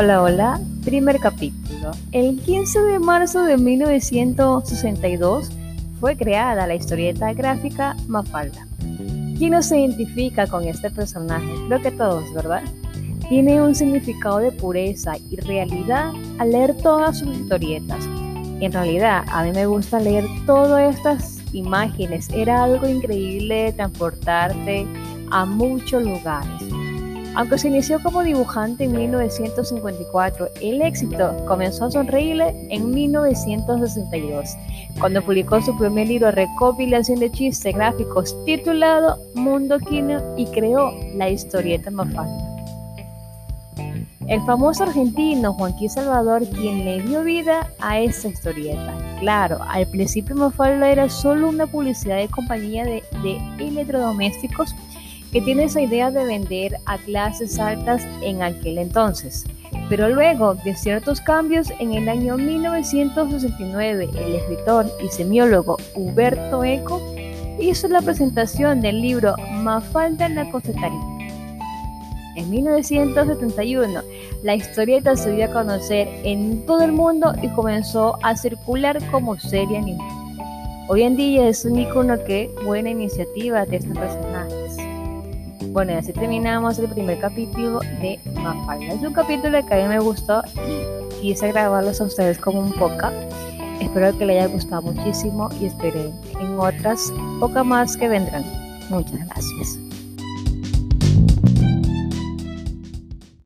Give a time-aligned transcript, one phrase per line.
[0.00, 0.60] Hola, hola.
[0.84, 1.90] Primer capítulo.
[2.12, 5.50] El 15 de marzo de 1962
[5.98, 8.64] fue creada la historieta gráfica Mafalda.
[9.36, 11.52] ¿Quién no se identifica con este personaje?
[11.66, 12.62] Creo que todos, ¿verdad?
[13.28, 18.04] Tiene un significado de pureza y realidad al leer todas sus historietas.
[18.60, 22.28] En realidad, a mí me gusta leer todas estas imágenes.
[22.28, 24.86] Era algo increíble transportarte
[25.32, 26.77] a muchos lugares.
[27.38, 34.56] Aunque se inició como dibujante en 1954, el éxito comenzó a sonreírle en 1962,
[34.98, 41.30] cuando publicó su primer libro recopilación de chistes gráficos titulado Mundo Kino y creó la
[41.30, 42.44] historieta Mafalda.
[44.26, 48.98] El famoso argentino Juanquín Salvador quien le dio vida a esta historieta.
[49.20, 54.74] Claro, al principio Mafalda era solo una publicidad de compañía de, de electrodomésticos
[55.32, 59.44] que tiene esa idea de vender a clases altas en aquel entonces.
[59.88, 67.00] Pero luego de ciertos cambios, en el año 1969, el escritor y semiólogo Huberto Eco
[67.58, 71.18] hizo la presentación del libro Mafalda en la cosetaría.
[72.36, 74.00] En 1971,
[74.44, 79.38] la historieta se dio a conocer en todo el mundo y comenzó a circular como
[79.40, 80.14] serie animada.
[80.88, 84.87] Hoy en día es un icono que buena iniciativa de estos personajes.
[85.66, 88.94] Bueno, y así terminamos el primer capítulo de Mafalda.
[88.94, 92.72] Es un capítulo que a mí me gustó y quise grabarlos a ustedes como un
[92.72, 93.12] poca.
[93.80, 98.44] Espero que les haya gustado muchísimo y esperen en otras pocas más que vendrán.
[98.90, 99.87] Muchas gracias.